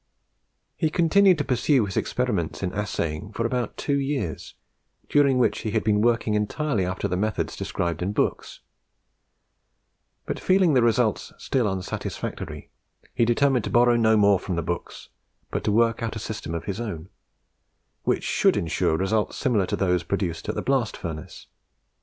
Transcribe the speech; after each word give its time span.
He 0.77 0.89
continued 0.89 1.37
to 1.37 1.43
pursue 1.43 1.85
his 1.85 1.95
experiments 1.95 2.63
in 2.63 2.73
assaying 2.73 3.33
for 3.33 3.45
about 3.45 3.77
two 3.77 3.99
years, 3.99 4.55
during 5.09 5.37
which 5.37 5.59
he 5.59 5.69
had 5.73 5.83
been 5.83 6.01
working 6.01 6.33
entirely 6.33 6.87
after 6.87 7.07
the 7.07 7.15
methods 7.15 7.55
described 7.55 8.01
in 8.01 8.11
books; 8.11 8.61
but, 10.25 10.39
feeling 10.39 10.73
the 10.73 10.81
results 10.81 11.33
still 11.37 11.67
unsatisfactory, 11.71 12.71
he 13.13 13.25
determined 13.25 13.65
to 13.65 13.69
borrow 13.69 13.95
no 13.95 14.17
more 14.17 14.39
from 14.39 14.55
the 14.55 14.63
books, 14.63 15.09
but 15.51 15.63
to 15.65 15.71
work 15.71 16.01
out 16.01 16.15
a 16.15 16.17
system 16.17 16.55
of 16.55 16.63
his 16.65 16.79
own, 16.81 17.09
which 18.01 18.23
should 18.23 18.57
ensure 18.57 18.97
results 18.97 19.37
similar 19.37 19.67
to 19.67 19.75
those 19.75 20.01
produced 20.01 20.49
at 20.49 20.55
the 20.55 20.63
blast 20.63 20.97
furnace. 20.97 21.45